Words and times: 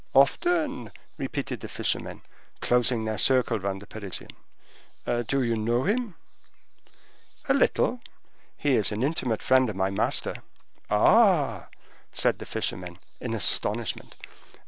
"Often!" 0.15 0.91
repeated 1.19 1.59
the 1.59 1.67
fishermen, 1.69 2.23
closing 2.59 3.05
their 3.05 3.19
circle 3.19 3.59
round 3.59 3.83
the 3.83 3.85
Parisian. 3.85 4.29
"Do 5.05 5.43
you 5.43 5.55
know 5.55 5.83
him?" 5.83 6.15
"A 7.47 7.53
little; 7.53 8.01
he 8.57 8.73
is 8.77 8.89
the 8.89 8.95
intimate 8.99 9.43
friend 9.43 9.69
of 9.69 9.75
my 9.75 9.91
master." 9.91 10.37
"Ah!" 10.89 11.67
said 12.11 12.39
the 12.39 12.47
fishermen, 12.47 12.97
in 13.19 13.35
astonishment. 13.35 14.17